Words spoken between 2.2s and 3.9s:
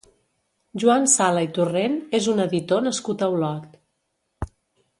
és un editor nascut a Olot.